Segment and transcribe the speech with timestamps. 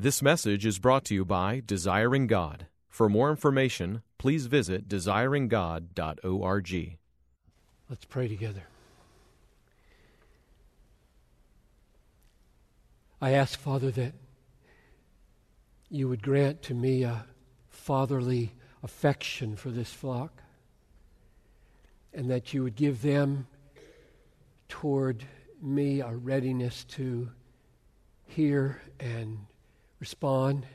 [0.00, 2.68] This message is brought to you by Desiring God.
[2.88, 6.96] For more information, please visit desiringgod.org.
[7.90, 8.62] Let's pray together.
[13.20, 14.14] I ask, Father, that
[15.90, 17.26] you would grant to me a
[17.68, 20.42] fatherly affection for this flock,
[22.14, 23.46] and that you would give them
[24.66, 25.26] toward
[25.60, 27.28] me a readiness to
[28.24, 29.40] hear and
[30.00, 30.66] respond.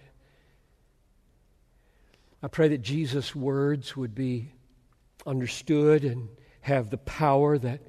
[2.42, 4.52] I pray that Jesus' words would be
[5.26, 6.30] understood and
[6.62, 7.82] have the power that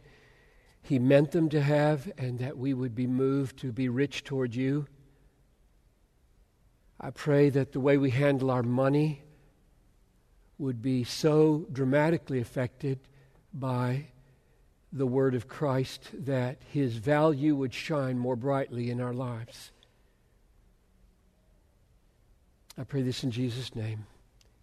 [0.82, 4.54] he meant them to have, and that we would be moved to be rich toward
[4.54, 4.86] you.
[7.00, 9.22] I pray that the way we handle our money
[10.58, 13.00] would be so dramatically affected
[13.52, 14.06] by
[14.92, 19.72] the word of Christ that his value would shine more brightly in our lives.
[22.78, 24.06] I pray this in Jesus' name.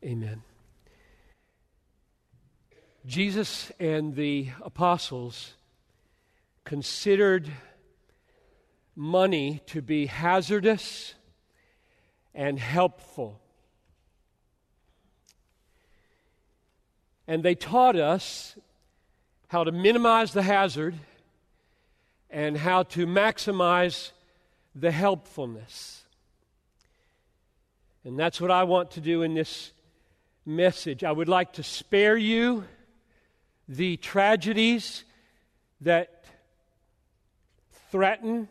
[0.03, 0.43] Amen.
[3.05, 5.53] Jesus and the apostles
[6.63, 7.49] considered
[8.95, 11.15] money to be hazardous
[12.35, 13.41] and helpful.
[17.27, 18.57] And they taught us
[19.47, 20.95] how to minimize the hazard
[22.29, 24.11] and how to maximize
[24.75, 26.02] the helpfulness.
[28.05, 29.71] And that's what I want to do in this
[30.45, 31.03] message.
[31.03, 32.65] I would like to spare you
[33.67, 35.05] the tragedies
[35.81, 36.25] that
[37.91, 38.49] threaten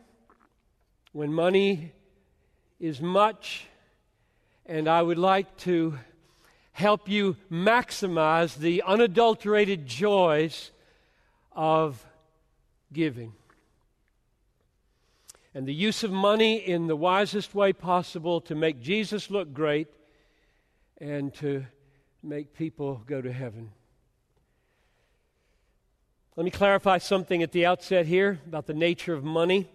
[1.12, 1.92] when money
[2.81, 3.67] is much,
[4.64, 5.98] and I would like to
[6.72, 10.70] help you maximize the unadulterated joys
[11.53, 12.03] of
[12.92, 13.34] giving.
[15.55, 19.89] And the use of money in the wisest way possible to make Jesus look great
[20.98, 21.67] and to
[22.22, 23.70] make people go to heaven.
[26.37, 29.69] Let me clarify something at the outset here about the nature of money.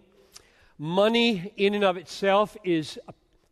[0.76, 2.98] Money, in and of itself, is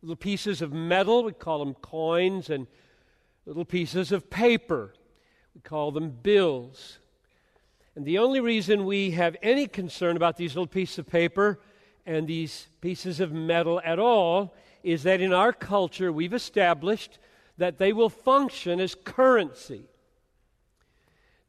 [0.01, 1.23] little pieces of metal.
[1.23, 2.67] We call them coins, and
[3.45, 4.93] little pieces of paper.
[5.55, 6.99] We call them bills.
[7.95, 11.59] And the only reason we have any concern about these little pieces of paper
[12.07, 17.19] and these pieces of metal at all is that in our culture we've established
[17.57, 19.83] that they will function as currency.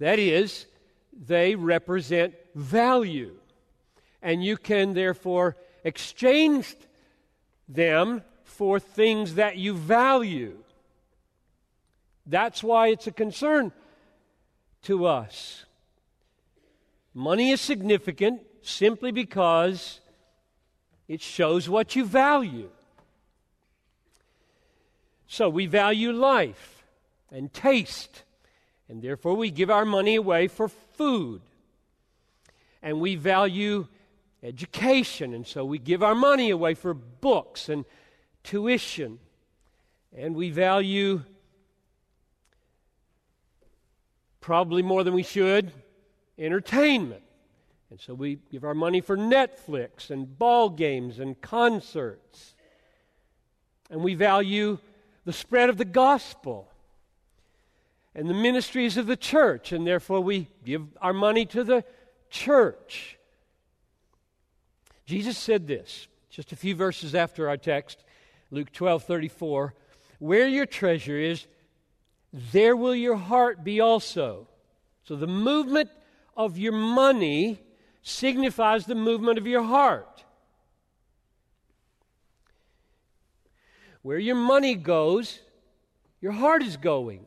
[0.00, 0.66] That is,
[1.12, 3.36] they represent value.
[4.20, 6.74] And you can therefore exchange
[7.68, 10.58] them for things that you value.
[12.26, 13.70] That's why it's a concern
[14.82, 15.64] to us.
[17.14, 20.00] Money is significant simply because
[21.08, 22.68] it shows what you value.
[25.26, 26.84] So we value life
[27.30, 28.22] and taste,
[28.88, 31.40] and therefore we give our money away for food.
[32.82, 33.88] And we value
[34.42, 37.84] education, and so we give our money away for books and
[38.44, 39.18] tuition.
[40.16, 41.22] And we value,
[44.40, 45.72] probably more than we should,
[46.38, 47.22] entertainment.
[47.90, 52.54] And so we give our money for Netflix and ball games and concerts.
[53.90, 54.78] And we value
[55.24, 56.70] the spread of the gospel
[58.14, 61.84] and the ministries of the church, and therefore we give our money to the
[62.30, 63.16] church.
[65.06, 68.04] Jesus said this just a few verses after our text,
[68.50, 69.74] Luke 12 34.
[70.18, 71.46] Where your treasure is,
[72.32, 74.48] there will your heart be also.
[75.04, 75.90] So the movement
[76.36, 77.60] of your money
[78.02, 80.24] signifies the movement of your heart.
[84.02, 85.40] Where your money goes,
[86.20, 87.26] your heart is going.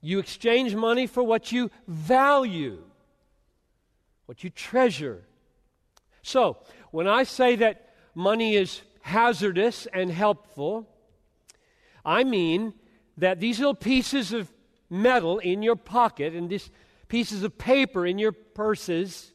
[0.00, 2.82] You exchange money for what you value,
[4.26, 5.24] what you treasure.
[6.22, 6.58] So,
[6.90, 10.88] when I say that money is hazardous and helpful,
[12.04, 12.74] I mean
[13.16, 14.52] that these little pieces of
[14.90, 16.70] metal in your pocket and these
[17.08, 19.32] pieces of paper in your purses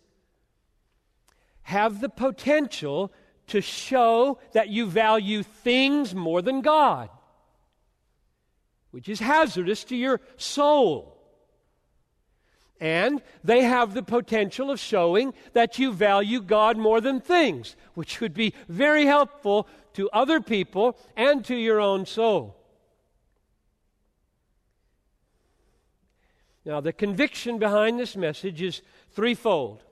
[1.63, 3.11] have the potential
[3.47, 7.09] to show that you value things more than God,
[8.91, 11.15] which is hazardous to your soul.
[12.79, 18.21] And they have the potential of showing that you value God more than things, which
[18.21, 22.58] would be very helpful to other people and to your own soul.
[26.65, 29.83] Now, the conviction behind this message is threefold.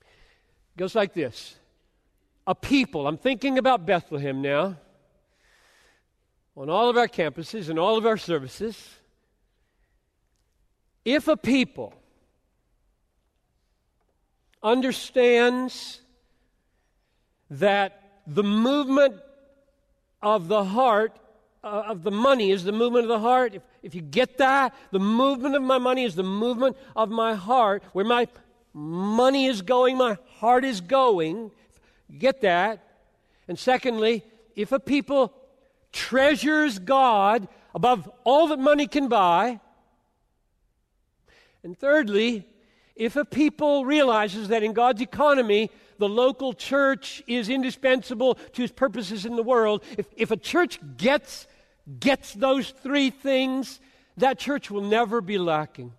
[0.00, 1.56] It goes like this
[2.46, 4.76] a people, I'm thinking about Bethlehem now,
[6.56, 8.90] on all of our campuses and all of our services,
[11.04, 11.94] if a people
[14.62, 16.00] understands
[17.50, 19.16] that the movement
[20.22, 21.18] of the heart,
[21.64, 23.54] uh, of the money, is the movement of the heart.
[23.54, 27.34] If, if you get that, the movement of my money is the movement of my
[27.34, 27.82] heart.
[27.92, 28.28] Where my
[28.72, 31.50] money is going, my heart is going.
[32.16, 32.84] Get that.
[33.48, 34.24] And secondly,
[34.54, 35.32] if a people
[35.92, 39.60] treasures God above all that money can buy,
[41.62, 42.46] and thirdly,
[42.94, 48.70] if a people realizes that in God's economy, the local church is indispensable to his
[48.70, 51.46] purposes in the world, if, if a church gets,
[52.00, 53.80] gets those three things,
[54.16, 55.92] that church will never be lacking.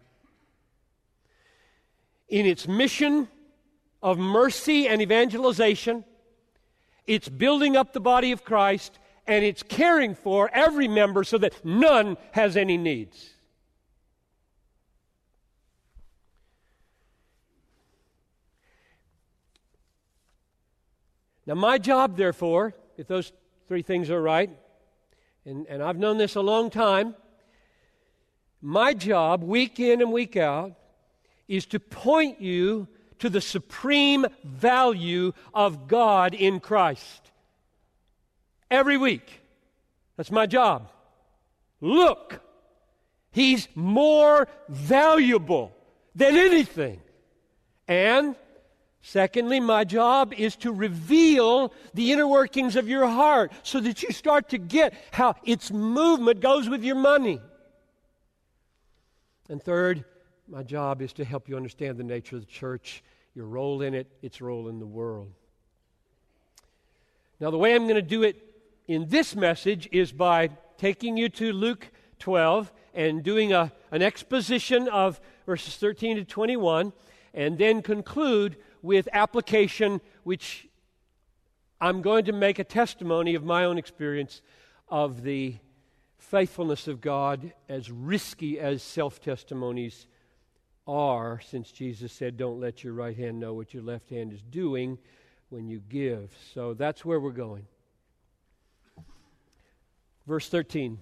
[2.27, 3.27] In its mission
[4.01, 6.03] of mercy and evangelization,
[7.05, 8.97] it's building up the body of Christ,
[9.27, 13.31] and it's caring for every member so that none has any needs.
[21.45, 23.31] Now, my job, therefore, if those
[23.67, 24.49] three things are right,
[25.45, 27.15] and, and I've known this a long time,
[28.61, 30.73] my job, week in and week out,
[31.47, 32.87] is to point you
[33.19, 37.31] to the supreme value of God in Christ.
[38.71, 39.41] Every week.
[40.17, 40.91] That's my job.
[41.81, 42.41] Look,
[43.31, 45.75] He's more valuable
[46.15, 47.01] than anything.
[47.87, 48.35] And
[49.07, 54.11] Secondly, my job is to reveal the inner workings of your heart so that you
[54.11, 57.39] start to get how its movement goes with your money.
[59.47, 60.05] And third,
[60.47, 63.03] my job is to help you understand the nature of the church,
[63.35, 65.31] your role in it, its role in the world.
[67.39, 68.41] Now, the way I'm going to do it
[68.87, 70.49] in this message is by
[70.79, 76.91] taking you to Luke 12 and doing a, an exposition of verses 13 to 21,
[77.35, 80.67] and then conclude with application, which
[81.81, 84.41] I'm going to make a testimony of my own experience
[84.87, 85.55] of the
[86.19, 90.07] faithfulness of God, as risky as self testimonies
[90.87, 94.41] are, since Jesus said, Don't let your right hand know what your left hand is
[94.43, 94.99] doing
[95.49, 96.31] when you give.
[96.53, 97.65] So that's where we're going.
[100.27, 100.99] Verse 13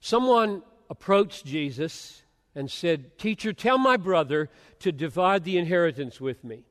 [0.00, 2.22] Someone approached Jesus
[2.54, 4.48] and said, Teacher, tell my brother
[4.80, 6.64] to divide the inheritance with me.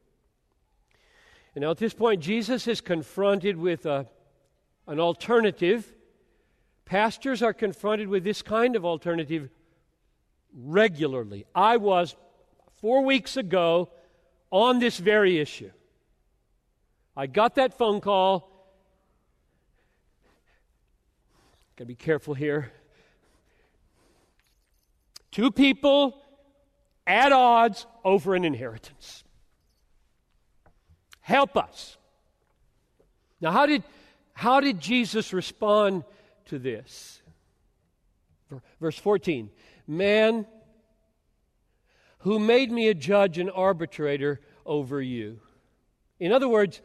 [1.55, 4.07] And now at this point, Jesus is confronted with a,
[4.87, 5.93] an alternative.
[6.85, 9.49] Pastors are confronted with this kind of alternative
[10.53, 11.45] regularly.
[11.53, 12.15] I was
[12.81, 13.89] four weeks ago
[14.51, 15.71] on this very issue.
[17.15, 18.49] I got that phone call.
[21.75, 22.71] Got to be careful here.
[25.31, 26.21] Two people
[27.05, 29.23] at odds over an inheritance.
[31.21, 31.97] Help us.
[33.41, 33.83] Now, how did,
[34.33, 36.03] how did Jesus respond
[36.45, 37.21] to this?
[38.81, 39.49] Verse 14
[39.87, 40.45] Man
[42.19, 45.39] who made me a judge and arbitrator over you.
[46.19, 46.81] In other words,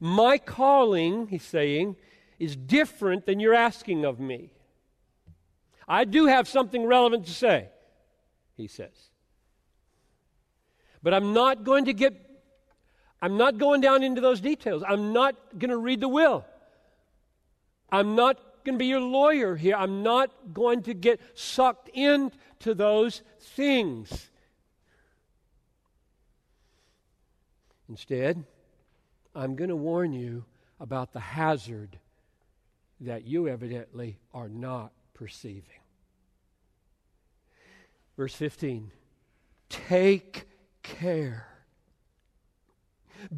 [0.00, 1.96] my calling, he's saying,
[2.38, 4.52] is different than you're asking of me.
[5.86, 7.68] I do have something relevant to say
[8.58, 9.08] he says.
[11.02, 12.12] But I'm not going to get,
[13.22, 14.82] I'm not going down into those details.
[14.86, 16.44] I'm not going to read the will.
[17.90, 19.76] I'm not going to be your lawyer here.
[19.76, 24.28] I'm not going to get sucked into those things.
[27.88, 28.44] Instead,
[29.34, 30.44] I'm going to warn you
[30.80, 31.98] about the hazard
[33.00, 35.77] that you evidently are not perceiving.
[38.18, 38.90] Verse 15
[39.68, 40.48] Take
[40.82, 41.46] care.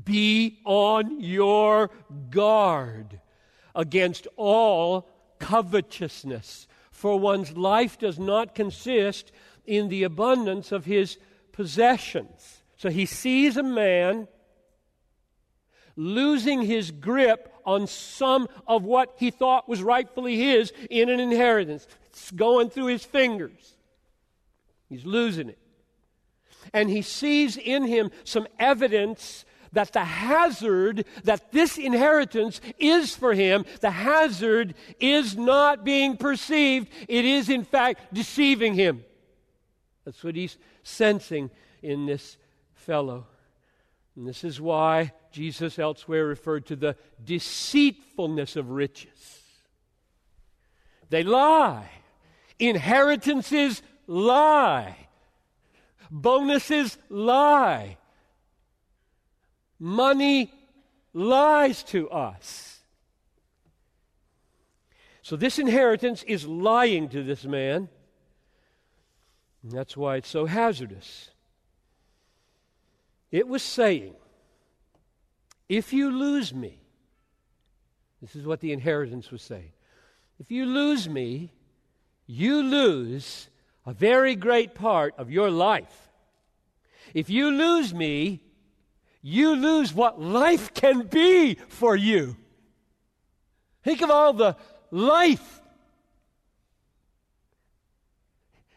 [0.05, 1.91] Be on your
[2.31, 3.21] guard
[3.75, 5.07] against all
[5.39, 9.33] covetousness, for one's life does not consist
[9.67, 11.19] in the abundance of his
[11.53, 12.63] possessions.
[12.79, 14.29] So he sees a man
[15.95, 21.87] losing his grip on some of what he thought was rightfully his in an inheritance.
[22.07, 23.77] It's going through his fingers.
[24.91, 25.59] He's losing it.
[26.75, 33.33] And he sees in him some evidence that the hazard that this inheritance is for
[33.33, 36.89] him, the hazard is not being perceived.
[37.09, 39.05] It is, in fact, deceiving him.
[40.05, 41.51] That's what he's sensing
[41.83, 42.37] in this
[42.75, 43.27] fellow.
[44.17, 49.41] And this is why Jesus elsewhere referred to the deceitfulness of riches.
[51.11, 51.91] They lie.
[52.59, 54.97] Inheritances lie.
[56.11, 57.97] Bonuses lie.
[59.79, 60.53] Money
[61.15, 62.81] lies to us.
[65.23, 67.89] So this inheritance is lying to this man.
[69.63, 71.31] And that's why it's so hazardous.
[73.31, 74.15] It was saying,
[75.69, 76.81] if you lose me,
[78.21, 79.71] this is what the inheritance was saying.
[80.41, 81.53] If you lose me,
[82.27, 83.50] you lose
[83.91, 86.09] a very great part of your life.
[87.13, 88.41] If you lose me,
[89.21, 92.37] you lose what life can be for you.
[93.83, 94.57] Think of all the
[94.93, 95.61] life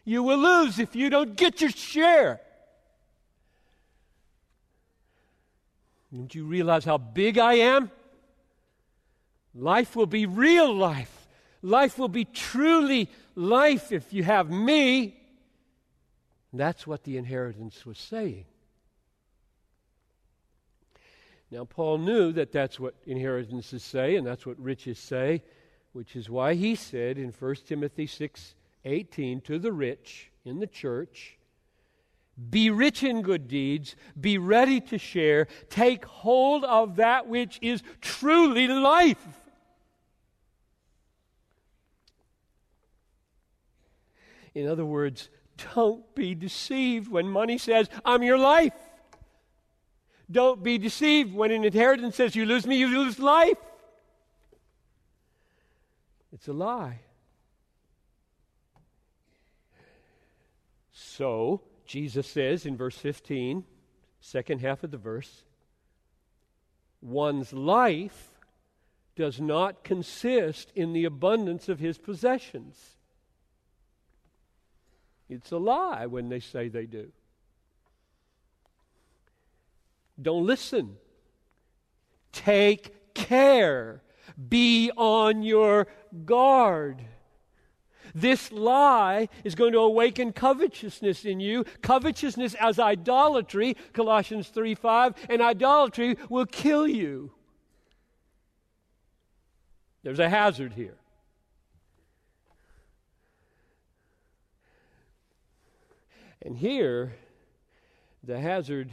[0.04, 2.40] you will lose if you don't get your share.
[6.12, 7.88] Don't you realize how big I am?
[9.54, 11.28] Life will be real life.
[11.62, 15.16] Life will be truly life if you have me.
[16.52, 18.44] That's what the inheritance was saying.
[21.50, 25.42] Now, Paul knew that that's what inheritances say, and that's what riches say,
[25.92, 28.54] which is why he said in 1 Timothy 6
[28.86, 31.38] 18 to the rich in the church,
[32.50, 37.82] be rich in good deeds, be ready to share, take hold of that which is
[38.00, 39.43] truly life.
[44.54, 45.28] In other words,
[45.74, 48.72] don't be deceived when money says, I'm your life.
[50.30, 53.58] Don't be deceived when an inheritance says, You lose me, you lose life.
[56.32, 57.00] It's a lie.
[60.92, 63.64] So, Jesus says in verse 15,
[64.20, 65.44] second half of the verse,
[67.00, 68.30] one's life
[69.14, 72.96] does not consist in the abundance of his possessions.
[75.28, 77.10] It's a lie when they say they do.
[80.20, 80.96] Don't listen.
[82.32, 84.02] Take care.
[84.48, 85.86] Be on your
[86.24, 87.02] guard.
[88.14, 91.64] This lie is going to awaken covetousness in you.
[91.82, 97.32] Covetousness as idolatry, Colossians 3 5, and idolatry will kill you.
[100.04, 100.96] There's a hazard here.
[106.44, 107.14] And here,
[108.22, 108.90] the hazard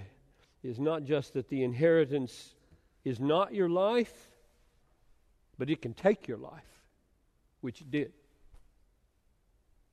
[0.63, 2.55] is not just that the inheritance
[3.03, 4.13] is not your life,
[5.57, 6.81] but it can take your life,
[7.59, 8.13] which it did.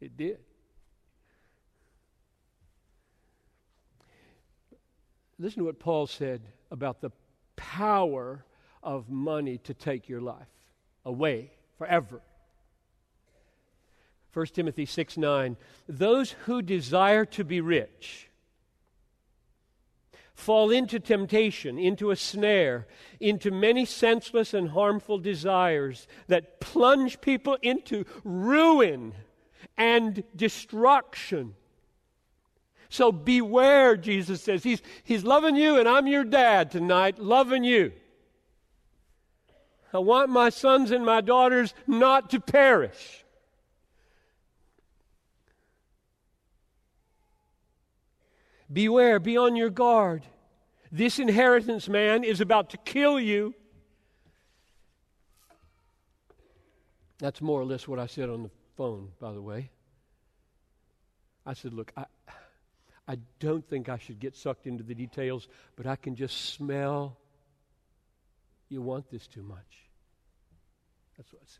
[0.00, 0.38] It did.
[5.38, 7.10] Listen to what Paul said about the
[7.56, 8.44] power
[8.82, 10.48] of money to take your life
[11.04, 12.20] away forever.
[14.38, 15.56] 1 Timothy 6 9.
[15.88, 18.28] Those who desire to be rich
[20.32, 22.86] fall into temptation, into a snare,
[23.18, 29.12] into many senseless and harmful desires that plunge people into ruin
[29.76, 31.56] and destruction.
[32.88, 34.62] So beware, Jesus says.
[34.62, 37.90] He's, he's loving you, and I'm your dad tonight, loving you.
[39.92, 43.24] I want my sons and my daughters not to perish.
[48.72, 50.24] Beware, be on your guard.
[50.92, 53.54] This inheritance, man, is about to kill you.
[57.18, 59.70] That's more or less what I said on the phone, by the way.
[61.44, 62.04] I said, Look, I,
[63.06, 67.16] I don't think I should get sucked into the details, but I can just smell
[68.68, 69.88] you want this too much.
[71.16, 71.58] That's what I said.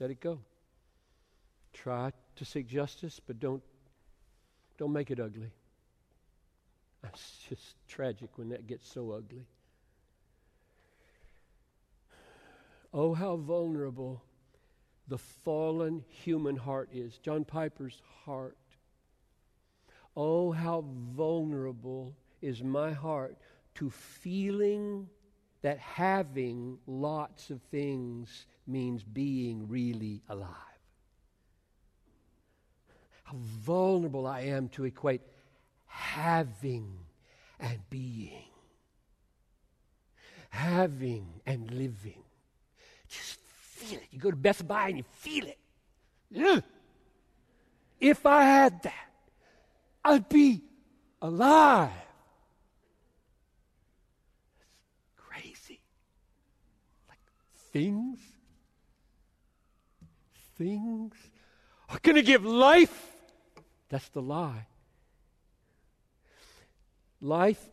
[0.00, 0.40] Let it go.
[1.72, 3.62] Try to seek justice, but don't
[4.78, 5.50] don't make it ugly.
[7.04, 9.46] It's just tragic when that gets so ugly.
[12.92, 14.22] Oh, how vulnerable
[15.08, 17.18] the fallen human heart is.
[17.18, 18.56] John Piper's heart.
[20.16, 23.36] Oh, how vulnerable is my heart
[23.76, 25.08] to feeling
[25.62, 30.65] that having lots of things means being really alive
[33.26, 35.20] how vulnerable I am to equate
[35.86, 36.96] having
[37.58, 38.44] and being,
[40.48, 42.22] having and living.
[43.08, 44.06] Just feel it.
[44.12, 45.58] You go to Best Buy and you feel it.
[47.98, 49.10] If I had that,
[50.04, 50.62] I'd be
[51.20, 51.90] alive.
[55.16, 55.80] Crazy.
[57.72, 58.20] Things.
[60.56, 61.16] Things
[61.88, 63.14] are going to give life
[63.88, 64.66] that's the lie.
[67.20, 67.64] Life.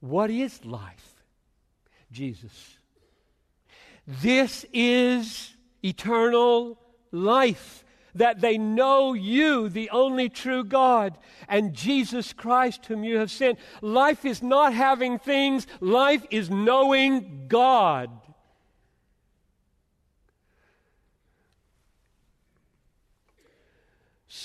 [0.00, 1.24] What is life?
[2.12, 2.76] Jesus.
[4.06, 6.78] This is eternal
[7.10, 7.84] life
[8.14, 13.58] that they know you, the only true God, and Jesus Christ, whom you have sent.
[13.82, 18.10] Life is not having things, life is knowing God.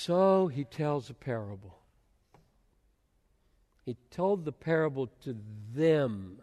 [0.04, 1.78] So he tells a parable.
[3.84, 5.36] He told the parable to
[5.76, 6.40] them.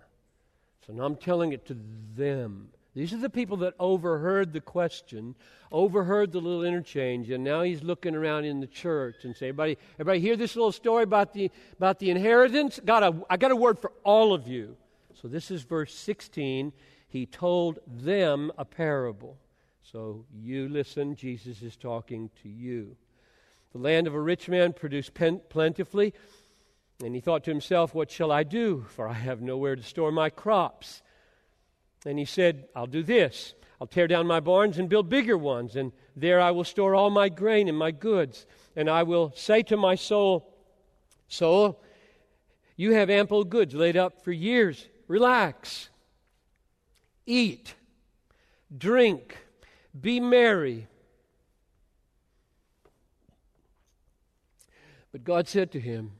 [0.87, 1.75] So now I'm telling it to
[2.15, 2.69] them.
[2.95, 5.35] These are the people that overheard the question,
[5.73, 9.77] overheard the little interchange, and now he's looking around in the church and say, everybody,
[9.95, 12.79] everybody hear this little story about the, about the inheritance?
[12.85, 14.77] Got a, I got a word for all of you.
[15.21, 16.71] So this is verse 16.
[17.09, 19.35] He told them a parable.
[19.81, 22.95] So you listen, Jesus is talking to you.
[23.71, 26.13] The land of a rich man produced plentifully,
[27.03, 28.85] and he thought to himself, What shall I do?
[28.89, 31.01] For I have nowhere to store my crops.
[32.05, 33.53] And he said, I'll do this.
[33.79, 37.09] I'll tear down my barns and build bigger ones, and there I will store all
[37.09, 38.45] my grain and my goods.
[38.75, 40.53] And I will say to my soul,
[41.27, 41.81] Soul,
[42.75, 44.87] you have ample goods laid up for years.
[45.07, 45.89] Relax.
[47.25, 47.75] Eat.
[48.75, 49.37] Drink.
[49.99, 50.87] Be merry.
[55.11, 56.11] But God said to him,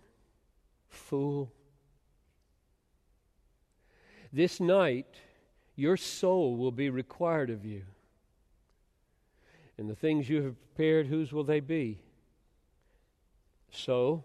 [0.90, 1.52] Fool,
[4.34, 5.16] this night
[5.76, 7.84] your soul will be required of you.
[9.78, 12.00] And the things you have prepared, whose will they be?
[13.72, 14.24] So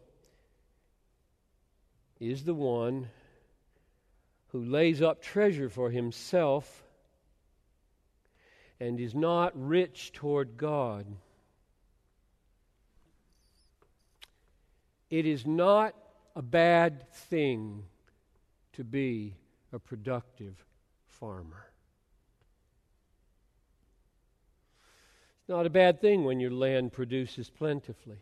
[2.19, 3.09] is the one
[4.49, 6.85] who lays up treasure for himself
[8.81, 11.07] and is not rich toward God.
[15.11, 15.95] It is not
[16.37, 17.85] a bad thing
[18.73, 19.35] to be
[19.73, 20.65] a productive
[21.07, 21.71] farmer.
[25.41, 28.19] It's not a bad thing when your land produces plentifully.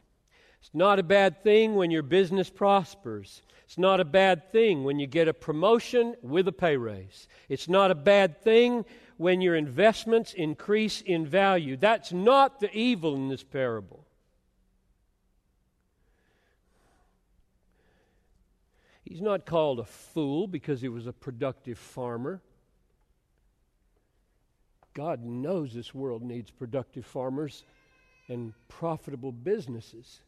[0.60, 3.42] It's not a bad thing when your business prospers.
[3.64, 7.26] It's not a bad thing when you get a promotion with a pay raise.
[7.48, 8.84] It's not a bad thing
[9.16, 11.76] when your investments increase in value.
[11.76, 14.01] That's not the evil in this parable.
[19.04, 22.40] He's not called a fool because he was a productive farmer.
[24.94, 27.64] God knows this world needs productive farmers
[28.28, 30.20] and profitable businesses.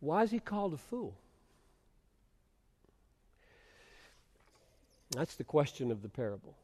[0.00, 1.14] Why is he called a fool?
[5.10, 6.54] That's the question of the parable.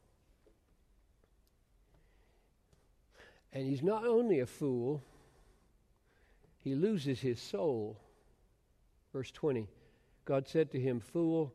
[3.53, 5.03] And he's not only a fool,
[6.59, 7.97] he loses his soul.
[9.13, 9.69] Verse 20
[10.25, 11.53] God said to him, Fool,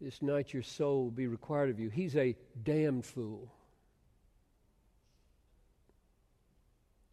[0.00, 1.88] this night your soul will be required of you.
[1.88, 3.50] He's a damned fool.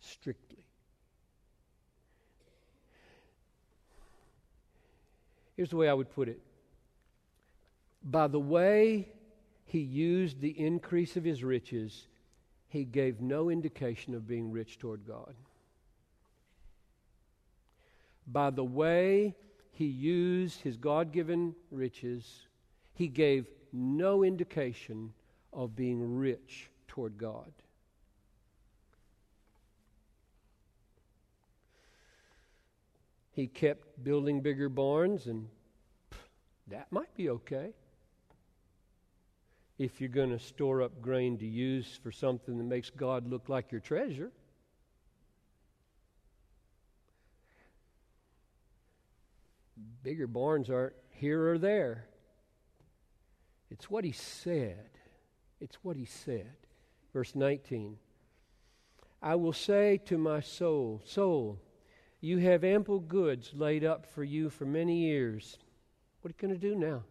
[0.02, 0.58] Strictly.
[5.56, 6.40] Here's the way I would put it
[8.04, 9.10] by the way
[9.66, 12.08] he used the increase of his riches,
[12.68, 15.36] he gave no indication of being rich toward God.
[18.32, 19.36] By the way
[19.72, 22.48] he used his God given riches,
[22.94, 25.13] he gave no indication
[25.52, 27.52] of being rich toward God.
[33.32, 35.48] He kept building bigger barns, and
[36.68, 37.74] that might be okay.
[39.78, 43.48] If you're going to store up grain to use for something that makes God look
[43.48, 44.32] like your treasure.
[50.04, 52.06] Bigger barns aren't here or there.
[53.70, 54.89] It's what he said.
[55.60, 56.54] It's what he said.
[57.13, 57.98] Verse 19
[59.22, 61.60] I will say to my soul, Soul,
[62.22, 65.58] you have ample goods laid up for you for many years.
[66.22, 67.04] What are you going to do now?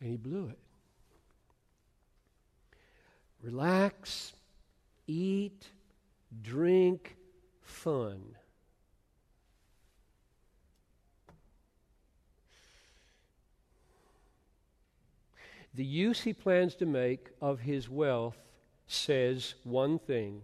[0.00, 0.58] And he blew it.
[3.42, 4.32] Relax,
[5.06, 5.68] eat,
[6.42, 7.16] drink,
[7.62, 8.36] fun.
[15.74, 18.36] The use he plans to make of his wealth
[18.86, 20.42] says one thing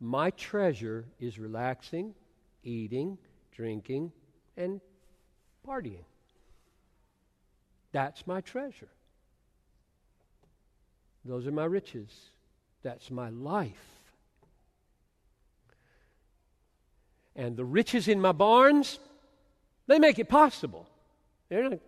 [0.00, 2.14] My treasure is relaxing,
[2.62, 3.18] eating,
[3.52, 4.12] drinking,
[4.56, 4.80] and
[5.66, 6.04] partying.
[7.92, 8.88] That's my treasure.
[11.24, 12.10] Those are my riches.
[12.82, 13.72] That's my life.
[17.36, 18.98] And the riches in my barns,
[19.86, 20.88] they make it possible.
[21.48, 21.78] They're not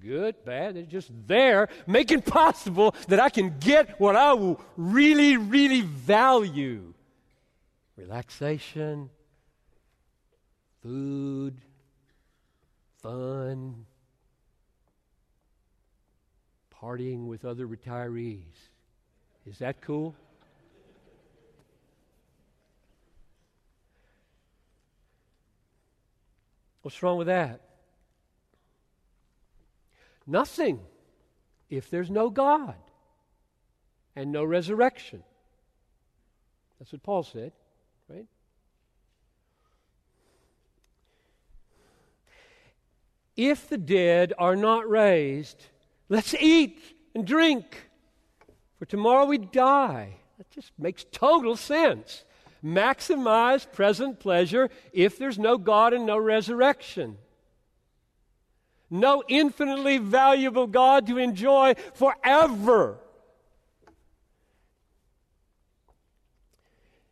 [0.00, 5.36] good, bad, they're just there, making possible that I can get what I will really,
[5.36, 6.94] really value
[7.96, 9.10] relaxation,
[10.82, 11.56] food,
[13.02, 13.86] fun,
[16.80, 18.42] partying with other retirees.
[19.46, 20.14] Is that cool?
[26.82, 27.67] What's wrong with that?
[30.30, 30.80] Nothing
[31.70, 32.74] if there's no God
[34.14, 35.22] and no resurrection.
[36.78, 37.52] That's what Paul said,
[38.10, 38.26] right?
[43.36, 45.64] If the dead are not raised,
[46.10, 46.78] let's eat
[47.14, 47.88] and drink,
[48.78, 50.16] for tomorrow we die.
[50.36, 52.24] That just makes total sense.
[52.62, 57.16] Maximize present pleasure if there's no God and no resurrection.
[58.90, 62.98] No infinitely valuable God to enjoy forever.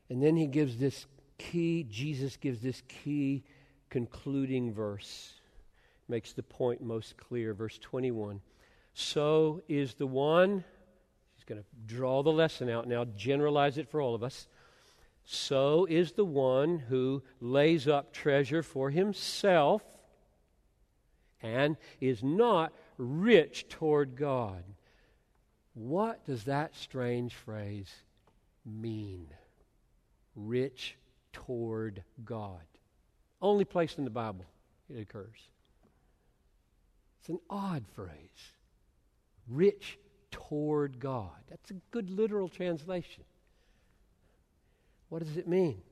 [0.09, 1.07] And then he gives this
[1.39, 3.45] key, Jesus gives this key
[3.91, 5.33] concluding verse
[6.09, 7.55] makes the point most clear.
[7.55, 8.41] Verse 21.
[8.95, 10.65] So is the one,
[11.35, 14.49] he's going to draw the lesson out now, generalize it for all of us.
[15.25, 19.83] So is the one who lays up treasure for himself
[21.42, 24.62] and is not rich toward God.
[25.75, 27.90] What does that strange phrase
[28.64, 29.29] mean?
[30.35, 30.96] Rich
[31.33, 32.62] toward God.
[33.42, 34.46] Only place in the Bible
[34.88, 35.49] it occurs.
[37.20, 38.11] It's an odd phrase.
[39.49, 39.99] Rich
[40.31, 41.31] toward God.
[41.51, 43.25] That's a good literal translation.
[45.09, 45.83] What does it mean?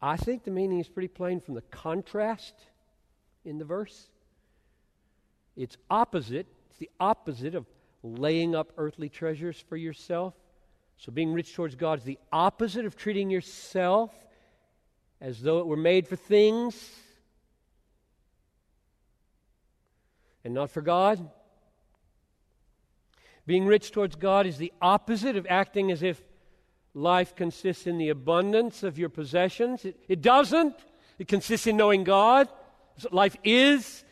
[0.00, 2.54] I think the meaning is pretty plain from the contrast
[3.44, 4.08] in the verse.
[5.56, 7.66] It's opposite, it's the opposite of
[8.02, 10.34] laying up earthly treasures for yourself.
[10.96, 14.12] So, being rich towards God is the opposite of treating yourself
[15.20, 16.90] as though it were made for things
[20.44, 21.28] and not for God.
[23.46, 26.20] Being rich towards God is the opposite of acting as if
[26.94, 29.84] life consists in the abundance of your possessions.
[29.84, 30.74] It, it doesn't.
[31.18, 32.48] It consists in knowing God.
[33.10, 34.04] Life is.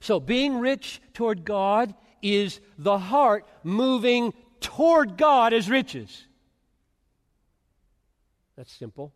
[0.00, 6.26] So, being rich toward God is the heart moving toward God as riches.
[8.56, 9.12] That's simple.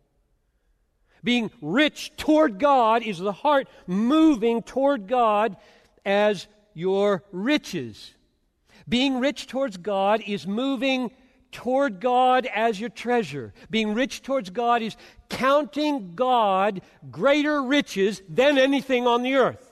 [1.23, 5.57] Being rich toward God is the heart moving toward God
[6.05, 8.13] as your riches.
[8.89, 11.11] Being rich towards God is moving
[11.51, 13.53] toward God as your treasure.
[13.69, 14.95] Being rich towards God is
[15.29, 19.67] counting God greater riches than anything on the earth.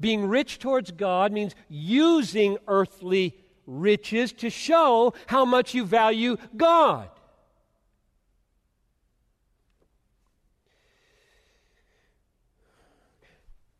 [0.00, 7.08] Being rich towards God means using earthly riches to show how much you value God.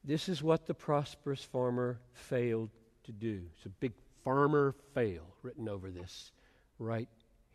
[0.05, 2.71] This is what the prosperous farmer failed
[3.05, 3.43] to do.
[3.57, 3.93] It's a big
[4.25, 6.33] farmer fail written over this
[6.83, 7.09] right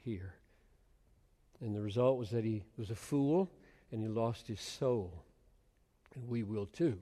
[0.04, 0.36] here.
[1.62, 3.50] And the result was that he was a fool
[3.92, 5.24] and he lost his soul.
[6.16, 6.98] And we will too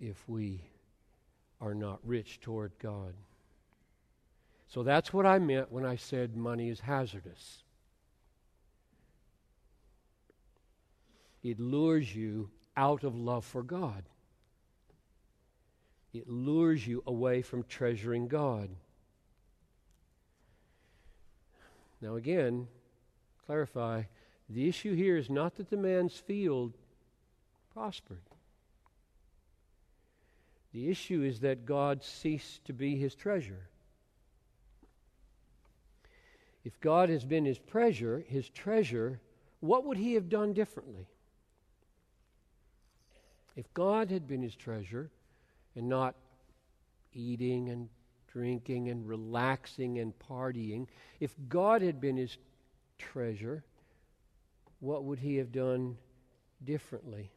[0.00, 0.62] if we
[1.60, 3.14] are not rich toward God.
[4.68, 7.62] So that's what I meant when I said money is hazardous.
[11.42, 14.04] It lures you out of love for God.
[16.12, 18.70] It lures you away from treasuring God.
[22.02, 22.66] Now, again,
[23.46, 24.02] clarify
[24.48, 26.74] the issue here is not that the man's field
[27.72, 28.24] prospered.
[30.72, 33.68] The issue is that God ceased to be his treasure.
[36.64, 39.20] If God has been his treasure, his treasure,
[39.60, 41.06] what would he have done differently?
[43.54, 45.10] If God had been his treasure
[45.76, 46.16] and not
[47.12, 47.88] eating and
[48.32, 50.86] drinking and relaxing and partying,
[51.20, 52.36] if God had been his
[52.98, 53.64] treasure,
[54.80, 55.98] what would he have done
[56.64, 57.30] differently?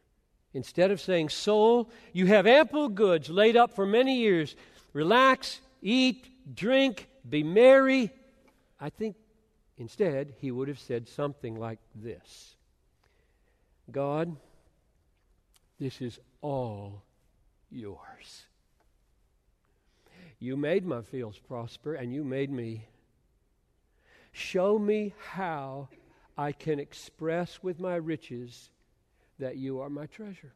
[0.54, 4.56] Instead of saying, Soul, you have ample goods laid up for many years,
[4.94, 8.12] relax, eat, drink, be merry,
[8.80, 9.16] I think
[9.78, 12.56] instead he would have said something like this
[13.92, 14.36] God,
[15.80, 17.04] This is all
[17.70, 18.46] yours.
[20.40, 22.86] You made my fields prosper, and you made me.
[24.32, 25.88] Show me how
[26.38, 28.70] I can express with my riches
[29.40, 30.54] that you are my treasure.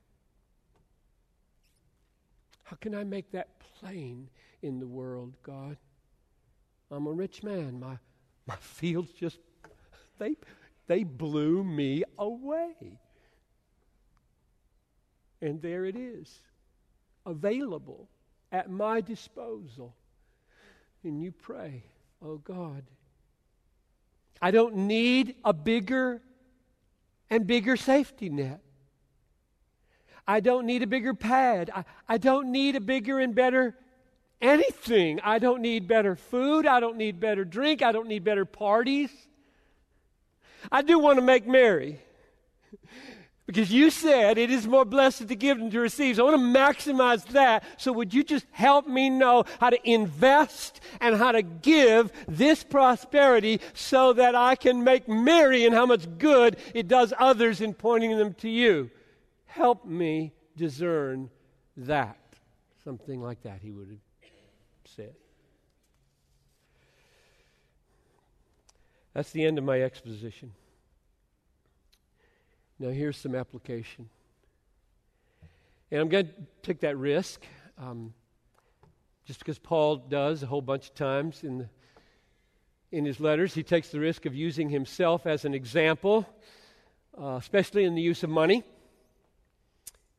[2.64, 3.48] How can I make that
[3.80, 4.30] plain
[4.62, 5.78] in the world, God?
[6.92, 7.80] I'm a rich man.
[7.80, 7.98] My,
[8.46, 9.40] my fields just,
[10.18, 10.36] they,
[10.88, 13.00] they blew me away.
[15.42, 16.42] And there it is,
[17.26, 18.10] available
[18.52, 19.96] at my disposal.
[21.04, 21.84] And you pray,
[22.22, 22.84] oh God,
[24.42, 26.22] I don't need a bigger
[27.30, 28.62] and bigger safety net.
[30.28, 31.72] I don't need a bigger pad.
[31.76, 33.76] I, I don't need a bigger and better
[34.42, 35.20] anything.
[35.24, 36.66] I don't need better food.
[36.66, 37.82] I don't need better drink.
[37.82, 39.10] I don't need better parties.
[40.72, 42.00] I do want to make merry.
[43.50, 46.18] Because you said it is more blessed to give than to receive.
[46.18, 47.64] So I want to maximize that.
[47.78, 52.64] So would you just help me know how to invest and how to give this
[52.64, 57.74] prosperity so that I can make merry in how much good it does others in
[57.74, 58.92] pointing them to you?
[59.48, 61.32] Help me discern
[61.76, 62.20] that.
[62.84, 64.30] Something like that, he would have
[64.86, 65.16] said.
[69.16, 70.52] That's the end of my exposition.
[72.82, 74.10] Now, here's some application.
[75.92, 77.44] And I'm going to take that risk
[77.78, 78.14] um,
[79.26, 81.70] just because Paul does a whole bunch of times in, the,
[82.94, 83.54] in his letters.
[83.54, 86.26] He takes the risk of using himself as an example,
[87.22, 88.64] uh, especially in the use of money.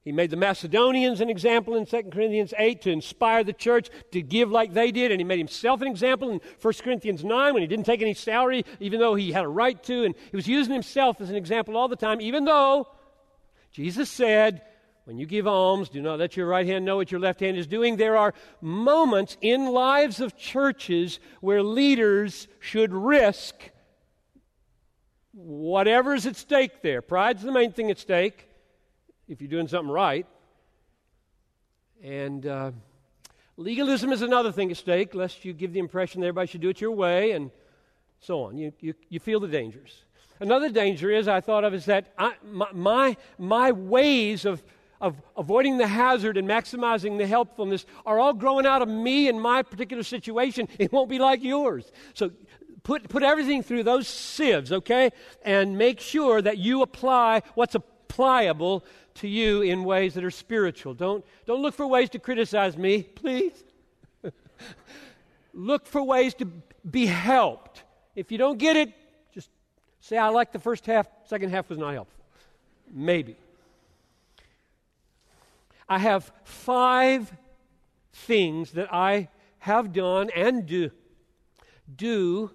[0.02, 4.22] He made the Macedonians an example in 2 Corinthians 8 to inspire the church to
[4.22, 7.62] give like they did, and he made himself an example in 1 Corinthians 9 when
[7.62, 10.48] he didn't take any salary, even though he had a right to, and he was
[10.48, 12.88] using himself as an example all the time, even though
[13.72, 14.62] Jesus said,
[15.04, 17.58] when you give alms, do not let your right hand know what your left hand
[17.58, 17.96] is doing.
[17.96, 23.54] There are moments in lives of churches where leaders should risk
[25.32, 27.02] whatever's at stake there.
[27.02, 28.46] Pride's the main thing at stake
[29.30, 30.26] if you're doing something right.
[32.02, 32.72] And uh,
[33.56, 36.68] legalism is another thing at stake, lest you give the impression that everybody should do
[36.68, 37.52] it your way and
[38.18, 38.58] so on.
[38.58, 40.04] You, you, you feel the dangers.
[40.40, 44.64] Another danger is I thought of is that I, my, my, my ways of,
[45.00, 49.40] of avoiding the hazard and maximizing the helpfulness are all growing out of me and
[49.40, 50.66] my particular situation.
[50.78, 51.92] It won't be like yours.
[52.14, 52.32] So
[52.82, 55.10] put, put everything through those sieves, okay?
[55.44, 58.84] And make sure that you apply what's applicable
[59.20, 60.94] to you in ways that are spiritual.
[60.94, 63.64] Don't, don't look for ways to criticize me, please.
[65.54, 66.46] look for ways to
[66.90, 67.84] be helped.
[68.14, 68.92] If you don't get it,
[69.34, 69.50] just
[70.00, 72.24] say, I like the first half, second half was not helpful.
[72.92, 73.36] Maybe.
[75.88, 77.32] I have five
[78.12, 79.28] things that I
[79.58, 80.90] have done and do,
[81.94, 82.50] do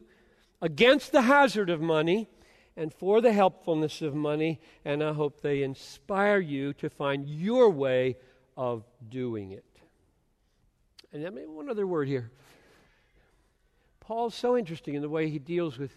[0.62, 2.28] against the hazard of money
[2.78, 7.70] and for the helpfulness of money, and I hope they inspire you to find your
[7.70, 8.18] way
[8.58, 9.66] of doing it.
[11.14, 12.32] And I mean, one other word here.
[14.02, 15.96] Paul's so interesting in the way he deals with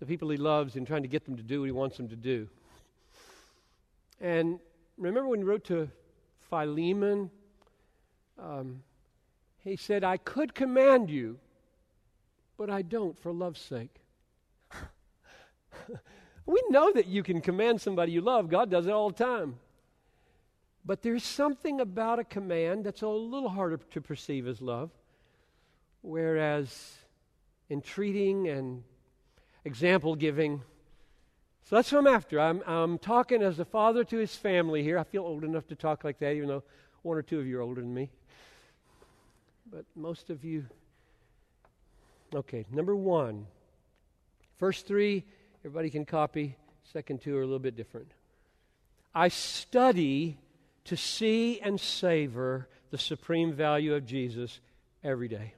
[0.00, 2.08] the people he loves and trying to get them to do what he wants them
[2.08, 2.48] to do.
[4.20, 4.58] And
[4.96, 5.88] remember when he wrote to
[6.50, 7.30] Philemon,
[8.38, 8.82] um,
[9.58, 11.38] he said, I could command you,
[12.56, 14.00] but I don't for love's sake.
[16.46, 18.48] we know that you can command somebody you love.
[18.48, 19.56] God does it all the time.
[20.84, 24.90] But there's something about a command that's a little harder to perceive as love.
[26.00, 26.96] Whereas
[27.68, 28.82] entreating and
[29.64, 30.62] example giving,
[31.64, 32.40] so that's what I'm after.
[32.40, 34.98] I'm, I'm talking as a father to his family here.
[34.98, 36.62] I feel old enough to talk like that, even though
[37.02, 38.10] one or two of you are older than me.
[39.70, 40.64] But most of you.
[42.34, 43.46] Okay, number one.
[44.56, 45.24] First three
[45.64, 46.56] Everybody can copy.
[46.92, 48.12] Second two are a little bit different.
[49.14, 50.38] I study
[50.84, 54.60] to see and savor the supreme value of Jesus
[55.02, 55.54] every day.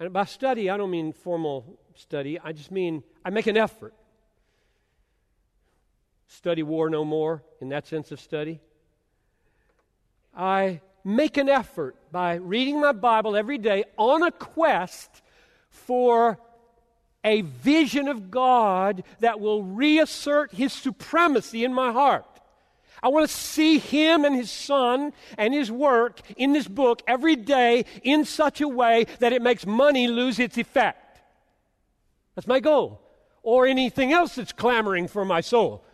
[0.00, 3.94] And by study, I don't mean formal study, I just mean I make an effort.
[6.26, 8.58] Study war no more, in that sense of study.
[10.34, 15.22] I make an effort by reading my Bible every day on a quest
[15.68, 16.38] for
[17.24, 22.26] a vision of God that will reassert His supremacy in my heart.
[23.02, 27.36] I want to see Him and His Son and His work in this book every
[27.36, 31.20] day in such a way that it makes money lose its effect.
[32.34, 33.00] That's my goal.
[33.42, 35.84] Or anything else that's clamoring for my soul.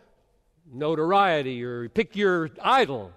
[0.70, 3.12] notoriety or pick your idol.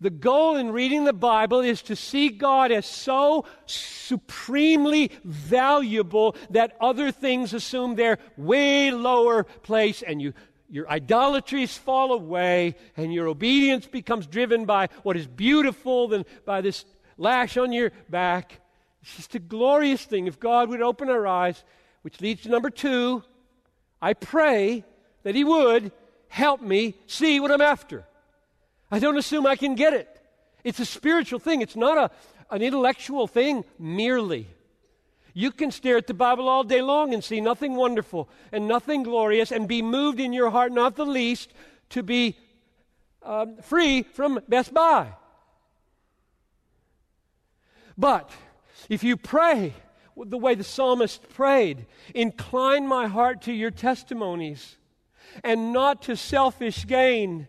[0.00, 6.74] The goal in reading the Bible is to see God as so supremely valuable that
[6.80, 10.32] other things assume their way lower place and you,
[10.70, 16.62] your idolatries fall away and your obedience becomes driven by what is beautiful than by
[16.62, 16.86] this
[17.18, 18.60] lash on your back.
[19.02, 21.62] It's just a glorious thing if God would open our eyes,
[22.00, 23.22] which leads to number two.
[24.00, 24.82] I pray
[25.24, 25.92] that He would
[26.28, 28.06] help me see what I'm after.
[28.90, 30.08] I don't assume I can get it.
[30.64, 32.10] It's a spiritual thing, it's not a,
[32.54, 34.48] an intellectual thing merely.
[35.32, 39.04] You can stare at the Bible all day long and see nothing wonderful and nothing
[39.04, 41.52] glorious and be moved in your heart, not the least,
[41.90, 42.36] to be
[43.22, 45.12] um, free from Best Buy.
[47.96, 48.30] But
[48.88, 49.74] if you pray
[50.16, 54.76] the way the psalmist prayed, incline my heart to your testimonies
[55.44, 57.46] and not to selfish gain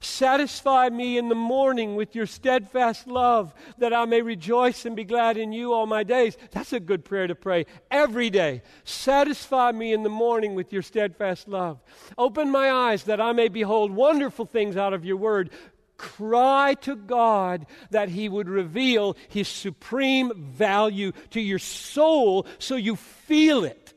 [0.00, 5.04] Satisfy me in the morning with your steadfast love, that I may rejoice and be
[5.04, 6.36] glad in you all my days.
[6.52, 8.62] That's a good prayer to pray every day.
[8.84, 11.80] Satisfy me in the morning with your steadfast love.
[12.16, 15.50] Open my eyes that I may behold wonderful things out of your word.
[15.96, 22.94] Cry to God that He would reveal His supreme value to your soul so you
[22.94, 23.94] feel it.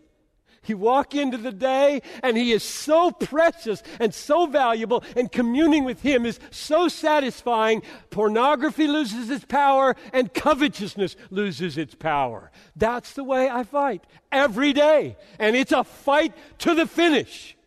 [0.67, 5.83] You walk into the day and He is so precious and so valuable, and communing
[5.83, 7.81] with Him is so satisfying.
[8.11, 12.51] Pornography loses its power and covetousness loses its power.
[12.75, 17.57] That's the way I fight every day, and it's a fight to the finish.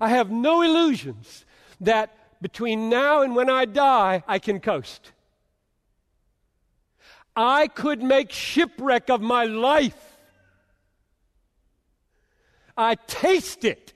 [0.00, 1.44] I have no illusions
[1.80, 5.12] that between now and when I die, I can coast.
[7.34, 10.05] I could make shipwreck of my life
[12.76, 13.92] I taste it.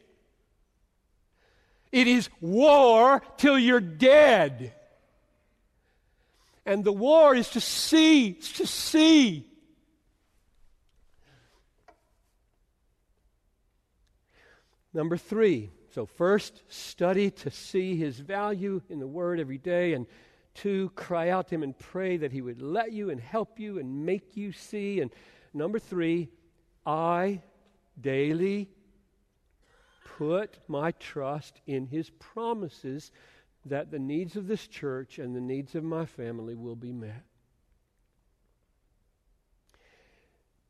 [1.92, 4.72] It is war till you're dead.
[6.64, 9.46] And the war is to see, it's to see.
[14.92, 15.70] Number three.
[15.92, 19.94] So, first, study to see his value in the word every day.
[19.94, 20.06] And
[20.54, 23.78] two, cry out to him and pray that he would let you and help you
[23.80, 25.00] and make you see.
[25.00, 25.10] And
[25.52, 26.28] number three,
[26.86, 27.42] I
[28.02, 28.68] daily
[30.18, 33.10] put my trust in his promises
[33.64, 37.24] that the needs of this church and the needs of my family will be met.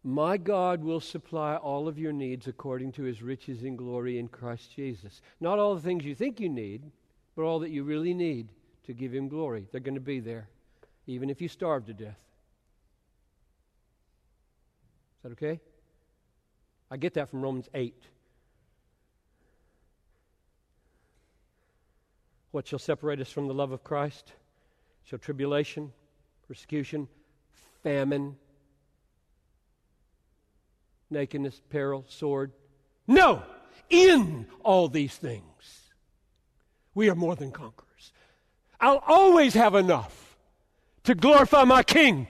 [0.02, 4.28] My God will supply all of your needs according to his riches in glory in
[4.28, 5.20] Christ Jesus.
[5.40, 6.90] Not all the things you think you need,
[7.36, 8.48] but all that you really need
[8.84, 9.66] to give him glory.
[9.70, 10.48] They're going to be there,
[11.06, 12.18] even if you starve to death.
[15.18, 15.60] Is that okay?
[16.90, 17.94] I get that from Romans 8.
[22.50, 24.32] What shall separate us from the love of Christ?
[25.04, 25.92] Shall tribulation,
[26.48, 27.06] persecution,
[27.82, 28.36] famine,
[31.10, 32.52] nakedness, peril, sword?
[33.06, 33.42] No!
[33.88, 35.90] In all these things,
[36.94, 38.12] we are more than conquerors.
[38.80, 40.36] I'll always have enough
[41.04, 42.28] to glorify my King,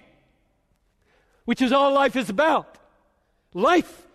[1.45, 2.79] which is all life is about.
[3.53, 4.07] Life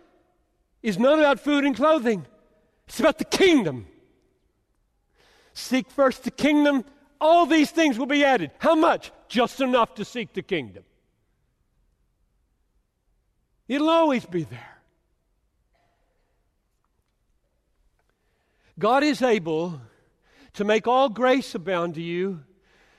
[0.86, 2.28] is not about food and clothing,
[2.88, 3.88] it's about the kingdom.
[5.54, 6.86] Seek first the kingdom,
[7.20, 8.52] all these things will be added.
[8.60, 9.12] How much?
[9.28, 10.84] Just enough to seek the kingdom.
[13.68, 14.78] It'll always be there.
[18.78, 19.82] God is able
[20.54, 22.44] to make all grace abound to you,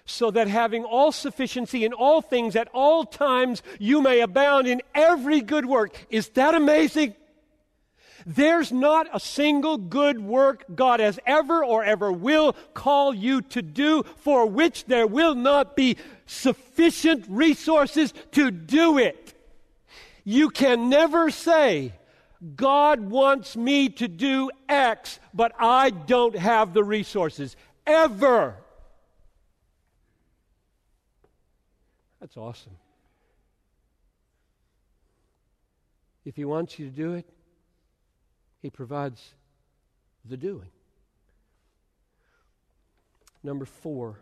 [0.07, 4.83] so that having all sufficiency in all things at all times, you may abound in
[4.93, 6.05] every good work.
[6.11, 7.15] Is that amazing?
[8.29, 13.63] There's not a single good work God has ever or ever will call you to
[13.63, 19.33] do for which there will not be sufficient resources to do it.
[20.25, 21.93] You can never say,
[22.57, 27.57] God wants me to do X, but I don't have the resources.
[27.87, 28.57] Ever.
[32.21, 32.77] That's awesome.
[36.25, 37.25] If He wants you to do it,
[38.67, 39.33] he provides
[40.25, 40.71] the doing.
[43.45, 44.19] Number four,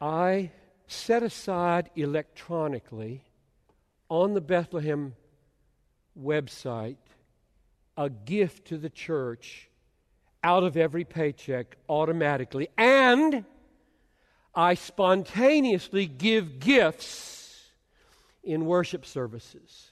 [0.00, 0.52] I
[0.86, 3.24] set aside electronically
[4.08, 5.16] on the Bethlehem
[6.18, 6.96] website
[7.98, 9.68] a gift to the church
[10.42, 13.44] out of every paycheck automatically, and
[14.54, 17.66] I spontaneously give gifts
[18.42, 19.90] in worship services.